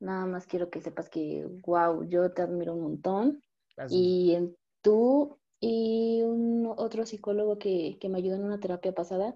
Nada 0.00 0.26
más 0.26 0.46
quiero 0.46 0.70
que 0.70 0.80
sepas 0.80 1.08
que, 1.08 1.46
wow, 1.66 2.04
yo 2.04 2.32
te 2.32 2.42
admiro 2.42 2.74
un 2.74 2.82
montón. 2.82 3.42
Y 3.90 4.34
en 4.34 4.56
tú 4.82 5.38
y 5.60 6.22
un 6.22 6.72
otro 6.76 7.06
psicólogo 7.06 7.58
que, 7.58 7.98
me 8.08 8.18
ayudó 8.18 8.36
en 8.36 8.44
una 8.44 8.60
terapia 8.60 8.92
pasada, 8.92 9.34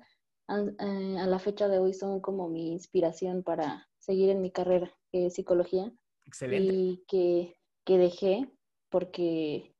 eh, 0.48 1.16
a, 1.18 1.27
la 1.27 1.38
fecha 1.38 1.68
de 1.68 1.78
hoy 1.78 1.95
son 1.95 2.20
como 2.20 2.48
mi 2.48 2.73
inspiración 2.73 3.42
para 3.42 3.88
seguir 3.98 4.30
en 4.30 4.40
mi 4.40 4.51
carrera, 4.51 4.92
que 5.10 5.27
es 5.27 5.34
psicología. 5.34 5.92
Excelente. 6.27 6.74
Y 6.74 7.04
que, 7.06 7.56
dejé 7.98 8.48
porque 8.88 9.74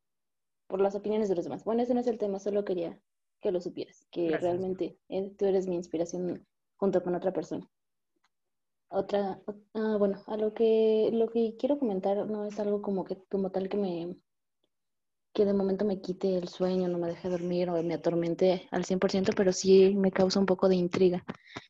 por 0.66 0.80
las 0.80 0.95
opiniones 0.95 1.29
de 1.29 1.37
los 1.37 1.45
demás. 1.45 1.65
Bueno, 1.65 1.83
ese 1.83 1.95
no 1.95 2.01
es 2.01 2.07
el 2.07 2.19
tema, 2.19 2.38
solo 2.38 2.65
quería 2.65 3.01
que 3.41 3.52
lo 3.52 3.60
supieras, 3.60 4.07
que 4.10 4.37
realmente 4.38 4.99
eh, 5.09 5.30
tú 5.37 5.46
eres 5.46 5.66
mi 5.66 5.74
inspiración 5.74 6.46
junto 6.77 7.02
con 7.02 7.15
otra 7.15 7.33
persona. 7.33 7.69
Otra, 8.95 9.41
ah, 9.74 9.96
bueno, 9.98 10.23
a 10.27 10.37
lo 10.37 10.52
que, 10.52 11.10
lo 11.12 11.28
que 11.30 11.56
quiero 11.59 11.78
comentar 11.78 12.27
no 12.27 12.45
es 12.45 12.60
algo 12.60 12.82
como 12.82 13.05
que, 13.05 13.16
como 13.30 13.51
tal 13.51 13.68
que 13.70 13.78
me, 13.78 14.16
que 15.32 15.46
de 15.46 15.55
momento 15.55 15.84
me 15.84 16.01
quite 16.01 16.37
el 16.37 16.49
sueño, 16.49 16.88
no 16.88 16.99
me 16.99 17.09
deje 17.09 17.30
dormir 17.30 17.71
o 17.71 17.82
me 17.82 17.95
atormente 17.95 18.68
al 18.71 18.84
100%, 18.84 19.32
pero 19.34 19.52
sí 19.52 19.95
me 19.95 20.12
causa 20.12 20.38
un 20.38 20.46
poco 20.46 20.68
de 20.68 20.76
intriga. 20.76 21.24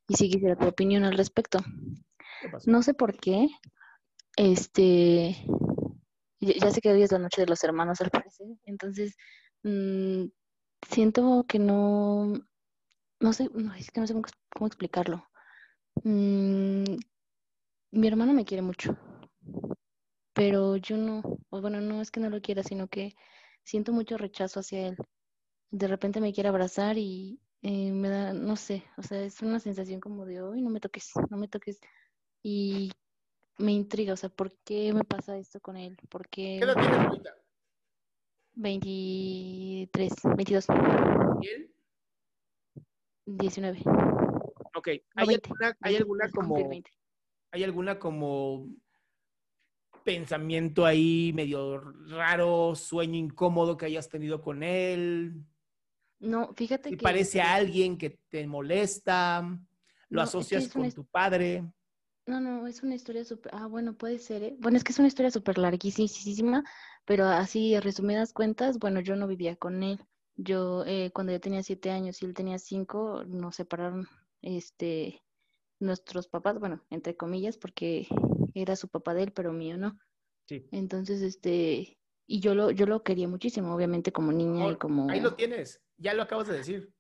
Y 0.09 0.14
sí 0.14 0.29
quisiera 0.29 0.56
tu 0.56 0.67
opinión 0.67 1.05
al 1.05 1.17
respecto. 1.17 1.59
No 2.67 2.83
sé 2.83 2.92
por 2.92 3.17
qué, 3.17 3.48
este, 4.36 5.36
ya 6.41 6.70
sé 6.73 6.81
que 6.81 6.91
hoy 6.91 7.03
es 7.03 7.12
la 7.12 7.20
noche 7.20 7.42
de 7.42 7.47
los 7.47 7.62
hermanos 7.62 8.01
al 8.01 8.11
parecer, 8.11 8.48
entonces 8.64 9.14
mm, 9.62 10.25
siento 10.89 11.45
que 11.47 11.61
no, 11.61 12.33
no 13.20 13.33
sé, 13.33 13.48
no, 13.55 13.75
es 13.75 13.92
que 13.92 14.01
no 14.01 14.09
sé 14.09 14.14
cómo, 14.14 14.67
explicarlo. 14.67 15.25
Mm, 16.03 16.97
mi 17.93 18.09
hermano 18.09 18.33
me 18.33 18.45
quiere 18.45 18.62
mucho, 18.62 18.97
pero 20.33 20.77
yo 20.77 20.97
no, 20.97 21.23
bueno, 21.51 21.81
no 21.81 22.01
es 22.01 22.11
que 22.11 22.21
no 22.21 22.31
lo 22.31 22.41
quiera, 22.41 22.62
sino 22.62 22.89
que 22.89 23.15
siento 23.62 23.93
mucho 23.93 24.17
rechazo 24.17 24.61
hacia 24.61 24.89
él. 24.89 24.97
De 25.71 25.87
repente 25.87 26.20
me 26.20 26.33
quiere 26.33 26.48
abrazar 26.48 26.97
y 26.98 27.39
eh, 27.61 27.93
me 27.93 28.09
da, 28.09 28.33
no 28.33 28.57
sé, 28.57 28.85
o 28.97 29.03
sea, 29.03 29.23
es 29.23 29.41
una 29.43 29.61
sensación 29.61 30.01
como 30.01 30.25
de, 30.25 30.43
hoy 30.43 30.63
no 30.63 30.70
me 30.70 30.81
toques, 30.81 31.13
no 31.31 31.37
me 31.37 31.48
toques. 31.48 31.81
Y 32.43 32.91
me 33.59 33.73
intriga, 33.73 34.15
o 34.15 34.17
sea, 34.17 34.31
¿por 34.31 34.53
qué 34.65 34.93
me 34.93 35.05
pasa 35.05 35.37
esto 35.37 35.61
con 35.61 35.77
él? 35.77 35.97
¿Por 36.09 36.29
qué... 36.29 36.57
¿Qué 36.59 36.65
edad 36.65 36.75
tienes 36.75 36.98
ahorita? 36.98 37.37
23, 38.55 40.13
22. 40.37 40.67
¿Y 41.41 41.48
él? 41.48 41.75
19. 43.27 43.83
Ok, 44.75 44.89
¿hay, 44.89 45.35
alguna, 45.35 45.77
¿hay 45.81 45.97
alguna 45.97 46.31
como 46.31 46.57
¿Hay 47.53 47.62
alguna 47.64 47.98
como 47.98 48.67
pensamiento 50.03 50.84
ahí 50.84 51.33
medio 51.34 51.81
raro, 52.08 52.75
sueño 52.75 53.17
incómodo 53.17 53.77
que 53.77 53.86
hayas 53.86 54.08
tenido 54.08 54.41
con 54.41 54.62
él? 54.62 55.45
No, 56.19 56.53
fíjate 56.55 56.91
que... 56.91 56.97
parece 56.97 57.41
a 57.41 57.55
alguien 57.55 57.98
que 57.98 58.19
te 58.28 58.46
molesta? 58.46 59.58
¿Lo 60.08 60.23
asocias 60.23 60.68
con 60.68 60.91
tu 60.92 61.05
padre? 61.05 61.64
No, 62.27 62.41
no, 62.41 62.67
es 62.67 62.83
una 62.83 62.95
historia 62.95 63.24
súper... 63.24 63.52
Ah, 63.55 63.67
bueno, 63.67 63.95
puede 63.95 64.18
ser, 64.18 64.42
¿eh? 64.42 64.57
Bueno, 64.58 64.77
es 64.79 64.85
que 64.85 64.92
es 64.92 64.98
una 64.98 65.08
historia 65.08 65.30
súper 65.30 65.58
larguísima, 65.58 66.64
pero 67.05 67.27
así, 67.27 67.79
resumidas 67.80 68.33
cuentas, 68.33 68.79
bueno, 68.79 69.01
yo 69.01 69.17
no 69.17 69.27
vivía 69.27 69.57
con 69.57 69.83
él. 69.83 70.01
Yo, 70.36 70.85
eh, 70.86 71.11
cuando 71.12 71.33
yo 71.33 71.41
tenía 71.41 71.62
siete 71.62 71.91
años 71.91 72.23
y 72.23 72.27
él 72.27 72.35
tenía 72.35 72.58
cinco, 72.58 73.24
nos 73.27 73.57
separaron, 73.57 74.08
este, 74.41 75.23
nuestros 75.83 76.29
papás, 76.29 76.59
bueno, 76.59 76.83
entre 76.91 77.17
comillas, 77.17 77.59
porque 77.59 78.07
era 78.55 78.77
su 78.77 78.89
papá 78.89 79.15
de 79.15 79.25
él, 79.25 79.33
pero 79.33 79.53
mío 79.53 79.77
no. 79.77 79.98
Sí. 80.47 80.67
Entonces, 80.73 81.23
este, 81.23 81.98
y 82.27 82.41
yo 82.41 82.55
lo, 82.55 82.70
yo 82.70 82.87
lo 82.87 83.03
quería 83.03 83.29
muchísimo, 83.29 83.75
obviamente 83.75 84.13
como 84.13 84.33
niña 84.33 84.71
y 84.71 84.77
como... 84.77 85.11
Ahí 85.11 85.21
lo 85.21 85.35
tienes, 85.35 85.83
ya 85.98 86.15
lo 86.15 86.23
acabas 86.23 86.48
de 86.48 86.57
decir. 86.57 86.92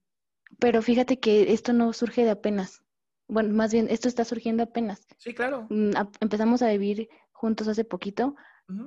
Pero 0.58 0.82
fíjate 0.82 1.18
que 1.18 1.52
esto 1.52 1.72
no 1.72 1.92
surge 1.92 2.24
de 2.24 2.30
apenas. 2.30 2.82
Bueno, 3.28 3.54
más 3.54 3.72
bien, 3.72 3.88
esto 3.88 4.08
está 4.08 4.24
surgiendo 4.24 4.62
apenas. 4.62 5.06
Sí, 5.16 5.32
claro. 5.34 5.66
Mm, 5.70 5.92
empezamos 6.20 6.62
a 6.62 6.70
vivir 6.70 7.08
juntos 7.30 7.68
hace 7.68 7.84
poquito, 7.84 8.36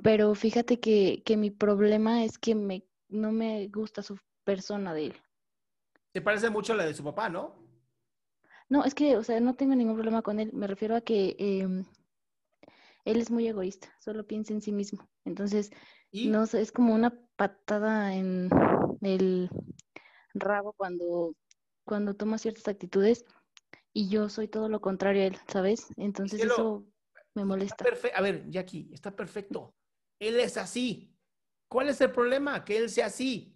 pero 0.03 0.33
fíjate 0.35 0.79
que, 0.79 1.21
que 1.25 1.37
mi 1.37 1.51
problema 1.51 2.23
es 2.23 2.37
que 2.37 2.55
me, 2.55 2.85
no 3.07 3.31
me 3.31 3.67
gusta 3.67 4.01
su 4.01 4.17
persona 4.43 4.93
de 4.93 5.07
él. 5.07 5.15
Se 6.13 6.21
parece 6.21 6.49
mucho 6.49 6.73
a 6.73 6.75
la 6.77 6.85
de 6.85 6.93
su 6.93 7.03
papá, 7.03 7.29
¿no? 7.29 7.64
No, 8.69 8.83
es 8.83 8.95
que, 8.95 9.17
o 9.17 9.23
sea, 9.23 9.39
no 9.39 9.55
tengo 9.55 9.75
ningún 9.75 9.95
problema 9.95 10.21
con 10.21 10.39
él. 10.39 10.51
Me 10.53 10.67
refiero 10.67 10.95
a 10.95 11.01
que 11.01 11.35
em, 11.37 11.85
él 13.03 13.17
es 13.17 13.29
muy 13.29 13.47
egoísta, 13.47 13.93
solo 13.99 14.25
piensa 14.25 14.53
en 14.53 14.61
sí 14.61 14.71
mismo. 14.71 15.07
Entonces, 15.23 15.71
no 16.11 16.45
sé, 16.45 16.61
es 16.61 16.71
como 16.71 16.93
una 16.93 17.13
patada 17.35 18.15
en 18.15 18.49
el 19.01 19.49
rabo 20.33 20.73
cuando, 20.73 21.35
cuando 21.83 22.15
toma 22.15 22.37
ciertas 22.37 22.67
actitudes 22.67 23.25
y 23.93 24.09
yo 24.09 24.29
soy 24.29 24.47
todo 24.47 24.69
lo 24.69 24.81
contrario 24.81 25.23
a 25.23 25.25
él, 25.25 25.37
¿sabes? 25.47 25.87
Entonces 25.97 26.41
eso 26.41 26.85
me 27.33 27.45
molesta. 27.45 27.85
A 28.15 28.21
ver, 28.21 28.49
Jackie, 28.49 28.89
está 28.93 29.15
perfecto. 29.15 29.75
Él 30.19 30.39
es 30.39 30.57
así. 30.57 31.13
¿Cuál 31.67 31.89
es 31.89 31.99
el 32.01 32.11
problema? 32.11 32.63
Que 32.63 32.77
él 32.77 32.89
sea 32.89 33.07
así 33.07 33.54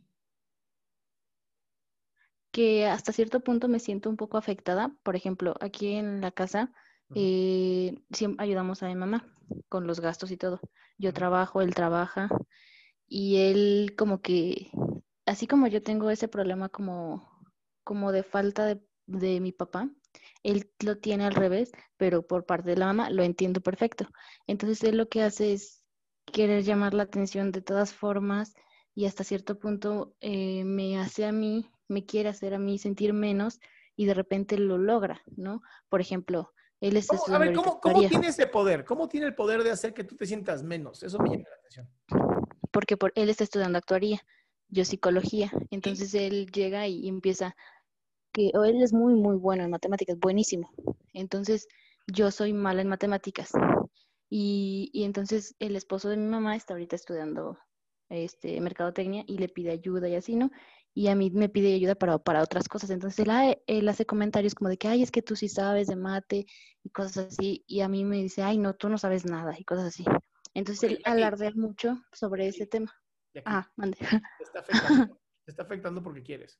que 2.51 2.87
hasta 2.87 3.11
cierto 3.11 3.41
punto 3.41 3.67
me 3.67 3.79
siento 3.79 4.09
un 4.09 4.17
poco 4.17 4.37
afectada. 4.37 4.95
Por 5.03 5.15
ejemplo, 5.15 5.55
aquí 5.59 5.93
en 5.95 6.21
la 6.21 6.31
casa 6.31 6.71
eh, 7.15 8.01
siempre 8.11 8.43
ayudamos 8.43 8.83
a 8.83 8.87
mi 8.87 8.95
mamá 8.95 9.25
con 9.69 9.87
los 9.87 9.99
gastos 9.99 10.31
y 10.31 10.37
todo. 10.37 10.59
Yo 10.97 11.13
trabajo, 11.13 11.61
él 11.61 11.73
trabaja 11.73 12.29
y 13.07 13.37
él 13.37 13.95
como 13.97 14.21
que, 14.21 14.71
así 15.25 15.47
como 15.47 15.67
yo 15.67 15.81
tengo 15.83 16.09
ese 16.09 16.27
problema 16.27 16.69
como, 16.69 17.29
como 17.83 18.11
de 18.11 18.23
falta 18.23 18.65
de, 18.65 18.81
de 19.07 19.39
mi 19.39 19.51
papá, 19.51 19.89
él 20.43 20.71
lo 20.83 20.97
tiene 20.97 21.25
al 21.25 21.35
revés, 21.35 21.71
pero 21.97 22.25
por 22.25 22.45
parte 22.45 22.69
de 22.71 22.77
la 22.77 22.87
mamá 22.87 23.09
lo 23.09 23.23
entiendo 23.23 23.61
perfecto. 23.61 24.07
Entonces 24.47 24.83
él 24.83 24.97
lo 24.97 25.09
que 25.09 25.23
hace 25.23 25.53
es 25.53 25.83
querer 26.25 26.63
llamar 26.63 26.93
la 26.93 27.03
atención 27.03 27.51
de 27.51 27.61
todas 27.61 27.93
formas 27.93 28.53
y 28.93 29.05
hasta 29.05 29.23
cierto 29.23 29.57
punto 29.59 30.15
eh, 30.21 30.63
me 30.63 30.99
hace 30.99 31.25
a 31.25 31.31
mí 31.31 31.69
me 31.89 32.05
quiere 32.05 32.29
hacer 32.29 32.53
a 32.53 32.59
mí 32.59 32.77
sentir 32.77 33.13
menos 33.13 33.59
y 33.95 34.05
de 34.05 34.13
repente 34.13 34.57
lo 34.57 34.77
logra, 34.77 35.21
¿no? 35.35 35.61
Por 35.89 35.99
ejemplo, 35.99 36.53
él 36.79 36.95
es... 36.95 37.07
¿Cómo, 37.07 37.35
a 37.35 37.39
ver, 37.39 37.53
¿cómo, 37.53 37.79
tiene 38.07 38.27
ese 38.27 38.47
poder? 38.47 38.85
¿Cómo 38.85 39.09
tiene 39.09 39.25
el 39.25 39.35
poder 39.35 39.63
de 39.63 39.71
hacer 39.71 39.93
que 39.93 40.05
tú 40.05 40.15
te 40.15 40.25
sientas 40.25 40.63
menos? 40.63 41.03
Eso 41.03 41.19
me 41.19 41.29
llama 41.29 41.43
la 41.49 41.55
atención. 41.55 41.89
Porque 42.71 42.95
por, 42.95 43.11
él 43.15 43.29
está 43.29 43.43
estudiando 43.43 43.77
actuaría, 43.77 44.21
yo 44.69 44.85
psicología, 44.85 45.51
entonces 45.71 46.13
él 46.13 46.49
llega 46.51 46.87
y 46.87 47.07
empieza, 47.09 47.55
que 48.31 48.51
él 48.53 48.81
es 48.81 48.93
muy, 48.93 49.15
muy 49.15 49.35
bueno 49.35 49.63
en 49.63 49.71
matemáticas, 49.71 50.17
buenísimo. 50.17 50.71
Entonces 51.13 51.67
yo 52.07 52.31
soy 52.31 52.53
mala 52.53 52.81
en 52.81 52.87
matemáticas. 52.87 53.51
Y, 54.29 54.91
y 54.93 55.03
entonces 55.05 55.55
el 55.59 55.75
esposo 55.75 56.07
de 56.09 56.17
mi 56.17 56.27
mamá 56.27 56.55
está 56.55 56.73
ahorita 56.73 56.95
estudiando 56.95 57.57
este, 58.09 58.59
mercadotecnia 58.59 59.23
y 59.27 59.37
le 59.37 59.49
pide 59.49 59.71
ayuda 59.71 60.09
y 60.09 60.15
así, 60.15 60.35
¿no? 60.35 60.51
Y 60.93 61.07
a 61.07 61.15
mí 61.15 61.29
me 61.31 61.49
pide 61.49 61.73
ayuda 61.73 61.95
para, 61.95 62.17
para 62.17 62.41
otras 62.41 62.67
cosas. 62.67 62.89
Entonces 62.89 63.25
él, 63.67 63.89
hace 63.89 64.05
comentarios 64.05 64.55
como 64.55 64.69
de 64.69 64.77
que, 64.77 64.87
ay, 64.87 65.03
es 65.03 65.11
que 65.11 65.21
tú 65.21 65.35
sí 65.35 65.47
sabes 65.47 65.87
de 65.87 65.95
mate 65.95 66.45
y 66.83 66.89
cosas 66.89 67.27
así, 67.27 67.63
y 67.67 67.81
a 67.81 67.87
mí 67.87 68.03
me 68.03 68.17
dice, 68.17 68.43
ay, 68.43 68.57
no, 68.57 68.75
tú 68.75 68.89
no 68.89 68.97
sabes 68.97 69.25
nada 69.25 69.55
y 69.57 69.63
cosas 69.63 69.85
así. 69.85 70.05
Entonces 70.53 70.91
él 70.91 71.01
alardea 71.05 71.51
mucho 71.55 72.01
sobre 72.11 72.47
ese 72.47 72.65
tema. 72.65 72.93
Ah, 73.45 73.69
mande. 73.75 73.97
Te 74.39 74.43
está, 74.43 74.59
afectando, 74.59 75.21
te 75.45 75.51
está 75.51 75.63
afectando 75.63 76.03
porque 76.03 76.23
quieres. 76.23 76.59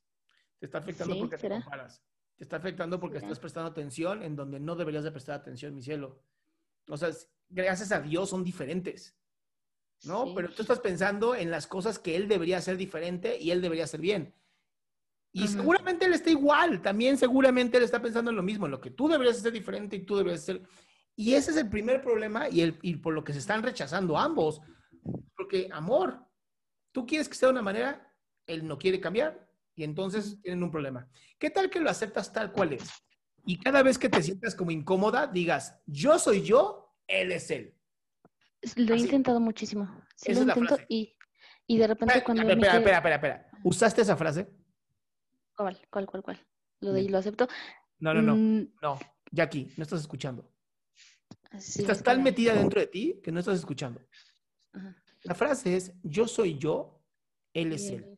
Te 0.60 0.68
está 0.68 0.78
afectando 0.78 1.18
porque 1.18 1.38
te 1.38 1.50
comparas. 1.50 2.04
Te 2.38 2.44
está 2.44 2.58
afectando 2.58 3.00
porque 3.00 3.18
estás 3.18 3.40
prestando 3.40 3.70
atención 3.70 4.24
en 4.24 4.36
donde 4.36 4.60
no 4.60 4.76
deberías 4.76 5.04
de 5.04 5.12
prestar 5.12 5.36
atención, 5.36 5.76
mi 5.76 5.82
cielo. 5.82 6.24
O 6.88 6.96
sea, 6.96 7.10
gracias 7.50 7.92
a 7.92 8.00
Dios 8.00 8.30
son 8.30 8.44
diferentes. 8.44 9.19
¿No? 10.04 10.34
Pero 10.34 10.50
tú 10.50 10.62
estás 10.62 10.80
pensando 10.80 11.36
en 11.36 11.52
las 11.52 11.68
cosas 11.68 12.00
que 12.00 12.16
él 12.16 12.28
debería 12.28 12.58
hacer 12.58 12.78
diferente 12.78 13.38
y 13.40 13.52
él 13.52 13.62
debería 13.62 13.84
hacer 13.84 14.02
bien. 14.02 14.34
Y 15.32 15.48
seguramente 15.48 16.06
él 16.06 16.14
está 16.14 16.32
igual, 16.32 16.82
también 16.82 17.18
seguramente 17.18 17.78
él 17.78 17.84
está 17.84 18.02
pensando 18.02 18.32
en 18.32 18.38
lo 18.38 18.44
mismo, 18.44 18.66
en 18.66 18.72
lo 18.72 18.82
que 18.82 18.90
tú 18.90 19.08
deberías 19.08 19.38
hacer 19.38 19.52
diferente 19.52 19.96
y 19.96 20.04
tú 20.04 20.18
deberías 20.18 20.42
hacer. 20.42 20.64
Y 21.16 21.36
ese 21.36 21.52
es 21.52 21.58
el 21.58 21.70
primer 21.70 22.02
problema 22.02 22.50
y, 22.50 22.62
el, 22.62 22.80
y 22.82 22.96
por 22.96 23.14
lo 23.14 23.24
que 23.24 23.34
se 23.34 23.40
están 23.40 23.62
rechazando 23.62 24.18
ambos. 24.18 24.62
Porque, 25.36 25.70
amor, 25.72 26.26
tú 26.92 27.06
quieres 27.06 27.30
que 27.30 27.36
sea 27.36 27.48
de 27.48 27.54
una 27.54 27.62
manera, 27.62 28.12
él 28.48 28.66
no 28.66 28.78
quiere 28.78 29.00
cambiar 29.00 29.48
y 29.76 29.84
entonces 29.84 30.42
tienen 30.42 30.64
un 30.64 30.72
problema. 30.72 31.08
¿Qué 31.38 31.50
tal 31.50 31.70
que 31.70 31.80
lo 31.80 31.90
aceptas 31.90 32.34
tal 32.34 32.52
cual 32.52 32.74
es? 32.74 32.90
Y 33.46 33.58
cada 33.60 33.84
vez 33.84 33.98
que 33.98 34.10
te 34.10 34.24
sientas 34.24 34.56
como 34.56 34.72
incómoda, 34.72 35.28
digas, 35.28 35.76
yo 35.86 36.20
soy 36.20 36.42
yo, 36.42 36.96
él 37.08 37.32
es 37.32 37.52
él. 37.52 37.76
Lo 38.76 38.96
he 38.96 38.98
intentado 38.98 39.40
muchísimo. 39.40 40.04
Sí, 40.16 40.34
lo 40.34 40.42
intento 40.42 40.78
y, 40.88 41.16
y, 41.68 41.78
de 41.78 41.88
repente 41.88 42.24
cuando... 42.24 42.44
Espera, 42.44 42.78
espera, 42.78 42.98
espera, 42.98 43.16
espera, 43.16 43.52
¿Usaste 43.64 44.02
esa 44.02 44.18
frase? 44.18 44.50
¿Cuál, 45.56 45.80
cuál, 45.90 46.06
cuál, 46.06 46.24
cuál? 46.24 46.48
Lo 46.82 46.94
de 46.94 47.10
lo 47.10 47.18
acepto. 47.18 47.48
No, 48.00 48.14
no, 48.14 48.22
no. 48.22 48.36
Mm. 48.36 48.74
No, 48.82 49.00
Jackie, 49.32 49.72
no 49.78 49.84
estás 49.84 50.02
escuchando 50.02 50.50
estás 51.52 52.04
tan 52.04 52.24
metida 52.24 52.54
dentro 52.54 52.80
de 52.80 52.88
ti 52.88 53.20
que 53.24 53.32
no 53.32 53.40
estás 53.40 53.60
escuchando. 53.60 54.02
La 55.24 55.36
frase 55.36 55.76
es, 55.76 55.94
yo 56.04 56.28
soy 56.28 56.58
yo, 56.58 57.02
él 57.54 57.74
es 57.74 57.90
él. 57.90 58.18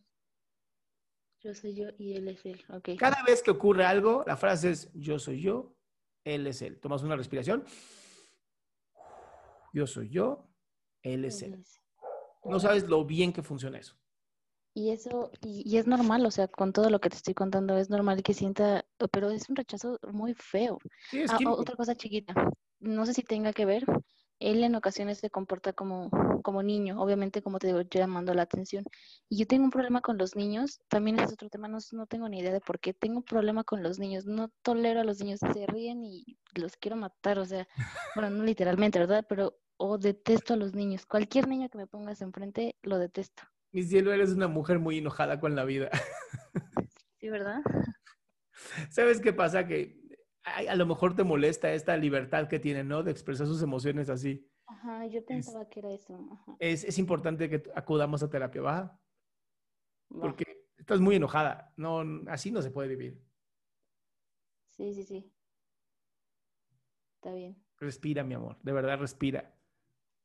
Yo 1.39 1.55
soy 1.55 1.73
yo 1.73 1.87
y 1.97 2.13
él 2.13 2.27
es 2.27 2.45
él. 2.45 2.63
Cada 2.97 3.23
vez 3.23 3.41
que 3.41 3.51
ocurre 3.51 3.85
algo, 3.85 4.23
la 4.27 4.37
frase 4.37 4.71
es, 4.71 4.91
yo 4.93 5.17
soy 5.17 5.41
yo, 5.41 5.75
él 6.23 6.45
es 6.45 6.61
él. 6.61 6.79
Tomas 6.79 7.01
una 7.01 7.15
respiración. 7.15 7.63
Yo 9.71 9.87
soy 9.87 10.09
yo, 10.09 10.49
él 11.01 11.25
es 11.25 11.41
él. 11.41 11.63
No 12.43 12.59
sabes 12.59 12.87
lo 12.87 13.05
bien 13.05 13.31
que 13.33 13.43
funciona 13.43 13.77
eso. 13.77 13.95
Y 14.73 14.91
eso, 14.91 15.31
y, 15.41 15.77
es 15.77 15.85
normal, 15.85 16.25
o 16.25 16.31
sea, 16.31 16.47
con 16.47 16.71
todo 16.71 16.89
lo 16.89 17.01
que 17.01 17.09
te 17.09 17.17
estoy 17.17 17.33
contando, 17.33 17.77
es 17.77 17.89
normal 17.89 18.23
que 18.23 18.33
sienta, 18.33 18.85
pero 19.11 19.29
es 19.29 19.49
un 19.49 19.57
rechazo 19.57 19.99
muy 20.13 20.33
feo. 20.33 20.77
Ah, 21.27 21.37
otra 21.45 21.75
cosa 21.75 21.95
chiquita, 21.95 22.33
no 22.79 23.05
sé 23.05 23.13
si 23.13 23.21
tenga 23.21 23.51
que 23.51 23.65
ver, 23.65 23.85
él 24.41 24.63
en 24.63 24.75
ocasiones 24.75 25.19
se 25.19 25.29
comporta 25.29 25.71
como, 25.71 26.09
como 26.41 26.63
niño, 26.63 26.99
obviamente 26.99 27.41
como 27.41 27.59
te 27.59 27.67
digo, 27.67 27.81
llamando 27.81 28.33
la 28.33 28.41
atención. 28.41 28.83
Y 29.29 29.37
yo 29.37 29.45
tengo 29.45 29.63
un 29.63 29.69
problema 29.69 30.01
con 30.01 30.17
los 30.17 30.35
niños, 30.35 30.81
también 30.89 31.19
es 31.19 31.31
otro 31.31 31.49
tema, 31.49 31.67
no, 31.67 31.77
no 31.91 32.07
tengo 32.07 32.27
ni 32.27 32.39
idea 32.39 32.51
de 32.51 32.59
por 32.59 32.79
qué, 32.79 32.93
tengo 32.93 33.17
un 33.17 33.23
problema 33.23 33.63
con 33.63 33.83
los 33.83 33.99
niños, 33.99 34.25
no 34.25 34.49
tolero 34.63 35.01
a 35.01 35.03
los 35.03 35.19
niños, 35.19 35.39
se 35.39 35.65
ríen 35.67 36.03
y 36.03 36.37
los 36.55 36.75
quiero 36.75 36.97
matar, 36.97 37.37
o 37.39 37.45
sea, 37.45 37.67
bueno, 38.15 38.29
no 38.31 38.43
literalmente, 38.43 38.99
¿verdad? 38.99 39.25
Pero, 39.29 39.57
o 39.77 39.97
detesto 39.97 40.55
a 40.55 40.57
los 40.57 40.73
niños, 40.73 41.05
cualquier 41.05 41.47
niño 41.47 41.69
que 41.69 41.77
me 41.77 41.87
pongas 41.87 42.21
enfrente, 42.21 42.75
lo 42.81 42.97
detesto. 42.97 43.43
Mi 43.71 43.83
cielo, 43.83 44.11
eres 44.11 44.31
una 44.31 44.47
mujer 44.47 44.79
muy 44.79 44.97
enojada 44.97 45.39
con 45.39 45.55
la 45.55 45.63
vida. 45.63 45.89
Sí, 47.19 47.29
¿verdad? 47.29 47.61
¿Sabes 48.89 49.21
qué 49.21 49.31
pasa? 49.31 49.67
Que 49.67 50.00
a 50.43 50.75
lo 50.75 50.85
mejor 50.85 51.15
te 51.15 51.23
molesta 51.23 51.73
esta 51.73 51.95
libertad 51.97 52.47
que 52.47 52.59
tiene, 52.59 52.83
¿no? 52.83 53.03
De 53.03 53.11
expresar 53.11 53.47
sus 53.47 53.61
emociones 53.61 54.09
así. 54.09 54.47
Ajá, 54.65 55.05
yo 55.05 55.23
pensaba 55.25 55.67
que 55.67 55.79
era 55.81 55.91
eso. 55.91 56.17
Es, 56.59 56.97
importante 56.97 57.49
que 57.49 57.63
acudamos 57.75 58.23
a 58.23 58.29
terapia 58.29 58.61
baja. 58.61 58.99
Porque 60.07 60.65
estás 60.77 60.99
muy 60.99 61.15
enojada. 61.15 61.73
No, 61.77 62.01
así 62.27 62.51
no 62.51 62.61
se 62.61 62.71
puede 62.71 62.89
vivir. 62.89 63.21
Sí, 64.69 64.93
sí, 64.93 65.03
sí. 65.03 65.31
Está 67.15 67.33
bien. 67.33 67.61
Respira, 67.77 68.23
mi 68.23 68.33
amor. 68.33 68.57
De 68.63 68.71
verdad, 68.71 68.97
respira. 68.97 69.53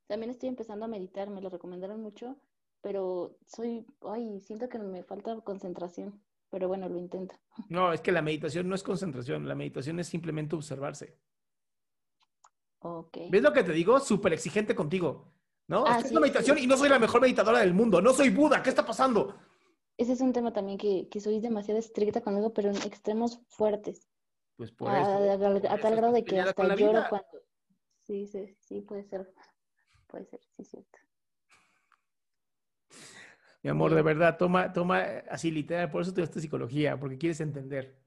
También 0.06 0.30
estoy 0.30 0.48
empezando 0.48 0.84
a 0.84 0.88
meditar. 0.88 1.28
Me 1.28 1.42
lo 1.42 1.50
recomendaron 1.50 2.00
mucho. 2.00 2.36
Pero 2.80 3.38
soy, 3.46 3.84
ay, 4.02 4.40
siento 4.40 4.68
que 4.68 4.78
me 4.78 5.02
falta 5.02 5.40
concentración 5.40 6.22
pero 6.50 6.68
bueno, 6.68 6.88
lo 6.88 6.98
intento. 6.98 7.34
No, 7.68 7.92
es 7.92 8.00
que 8.00 8.12
la 8.12 8.22
meditación 8.22 8.68
no 8.68 8.74
es 8.74 8.82
concentración, 8.82 9.46
la 9.46 9.54
meditación 9.54 9.98
es 10.00 10.08
simplemente 10.08 10.56
observarse. 10.56 11.18
Okay. 12.78 13.30
¿Ves 13.30 13.42
lo 13.42 13.52
que 13.52 13.64
te 13.64 13.72
digo? 13.72 13.98
Súper 14.00 14.32
exigente 14.32 14.74
contigo. 14.74 15.32
¿No? 15.68 15.84
Ah, 15.86 15.98
es 15.98 16.12
una 16.12 16.20
meditación 16.20 16.58
y 16.58 16.66
no 16.66 16.76
soy 16.76 16.88
la 16.88 16.98
mejor 16.98 17.20
meditadora 17.20 17.58
del 17.58 17.74
mundo. 17.74 18.00
No 18.00 18.12
soy 18.12 18.30
Buda. 18.30 18.62
¿Qué 18.62 18.70
está 18.70 18.86
pasando? 18.86 19.36
Ese 19.96 20.12
es 20.12 20.20
un 20.20 20.32
tema 20.32 20.52
también 20.52 20.78
que, 20.78 21.08
que 21.08 21.20
soy 21.20 21.40
demasiado 21.40 21.80
estricta 21.80 22.20
conmigo, 22.20 22.52
pero 22.52 22.70
en 22.70 22.76
extremos 22.76 23.40
fuertes. 23.48 24.06
Pues 24.56 24.70
por 24.70 24.94
eso. 24.94 25.68
A, 25.68 25.78
tal 25.78 25.96
grado 25.96 26.12
de 26.12 26.24
que 26.24 26.40
hasta 26.40 26.76
lloro 26.76 27.02
cuando. 27.08 27.28
Sí, 28.04 28.26
sí, 28.26 28.56
sí, 28.60 28.80
puede 28.82 29.04
ser. 29.04 29.32
Puede 30.06 30.26
ser, 30.26 30.40
sí, 30.56 30.64
cierto. 30.64 30.98
Mi 33.66 33.70
amor, 33.70 33.92
de 33.96 34.02
verdad, 34.02 34.36
toma, 34.38 34.72
toma 34.72 35.00
así 35.28 35.50
literal, 35.50 35.90
por 35.90 36.02
eso 36.02 36.14
te 36.14 36.22
estudiaste 36.22 36.40
psicología, 36.40 37.00
porque 37.00 37.18
quieres 37.18 37.40
entender. 37.40 37.98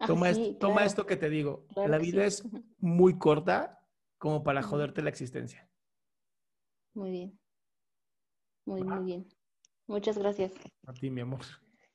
Ah, 0.00 0.08
toma, 0.08 0.30
esto, 0.30 0.56
toma 0.56 0.84
esto 0.84 1.06
que 1.06 1.16
te 1.16 1.30
digo. 1.30 1.64
la 1.76 1.96
vida 1.98 2.24
es 2.24 2.42
muy 2.78 3.16
corta 3.16 3.86
como 4.18 4.42
para 4.42 4.64
joderte 4.64 5.00
la 5.00 5.10
existencia. 5.10 5.68
Muy 6.94 7.12
bien. 7.12 7.38
Muy, 8.64 8.82
muy 8.82 9.04
bien. 9.04 9.28
Muchas 9.86 10.18
gracias. 10.18 10.54
A 10.84 10.92
ti, 10.92 11.08
mi 11.08 11.20
amor. 11.20 11.42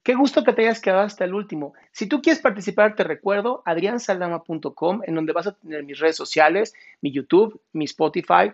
Qué 0.01 0.15
gusto 0.15 0.45
que 0.45 0.53
te 0.53 0.61
hayas 0.61 0.79
quedado 0.79 1.01
hasta 1.01 1.25
el 1.25 1.33
último. 1.33 1.73
Si 1.91 2.07
tú 2.07 2.21
quieres 2.21 2.41
participar, 2.41 2.95
te 2.95 3.03
recuerdo 3.03 3.61
adriansaldama.com, 3.65 5.01
en 5.03 5.15
donde 5.15 5.33
vas 5.33 5.47
a 5.47 5.57
tener 5.57 5.83
mis 5.83 5.99
redes 5.99 6.15
sociales, 6.15 6.73
mi 7.01 7.11
YouTube, 7.11 7.59
mi 7.73 7.83
Spotify, 7.83 8.53